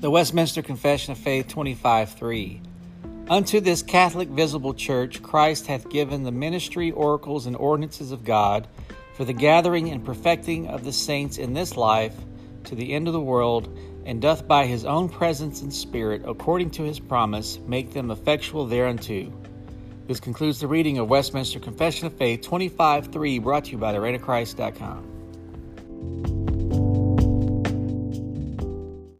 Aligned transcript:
The 0.00 0.10
Westminster 0.10 0.62
Confession 0.62 1.12
of 1.12 1.18
Faith 1.18 1.48
25:3. 1.48 2.62
Unto 3.28 3.60
this 3.60 3.82
Catholic 3.82 4.30
visible 4.30 4.72
church 4.72 5.22
Christ 5.22 5.66
hath 5.66 5.90
given 5.90 6.22
the 6.22 6.32
ministry, 6.32 6.90
oracles, 6.90 7.44
and 7.44 7.54
ordinances 7.54 8.10
of 8.10 8.24
God 8.24 8.66
for 9.12 9.26
the 9.26 9.34
gathering 9.34 9.90
and 9.90 10.02
perfecting 10.02 10.68
of 10.68 10.84
the 10.84 10.92
saints 10.92 11.36
in 11.36 11.52
this 11.52 11.76
life 11.76 12.14
to 12.64 12.74
the 12.74 12.94
end 12.94 13.08
of 13.08 13.12
the 13.12 13.20
world, 13.20 13.68
and 14.06 14.22
doth 14.22 14.48
by 14.48 14.64
his 14.64 14.86
own 14.86 15.10
presence 15.10 15.60
and 15.60 15.70
spirit, 15.70 16.22
according 16.26 16.70
to 16.70 16.82
his 16.82 16.98
promise, 16.98 17.58
make 17.66 17.92
them 17.92 18.10
effectual 18.10 18.64
thereunto. 18.64 19.30
This 20.06 20.18
concludes 20.18 20.60
the 20.60 20.66
reading 20.66 20.96
of 20.96 21.10
Westminster 21.10 21.60
Confession 21.60 22.06
of 22.06 22.14
Faith 22.14 22.40
25:3 22.40 23.38
brought 23.38 23.66
to 23.66 23.72
you 23.72 23.76
by 23.76 23.92
the. 23.92 24.00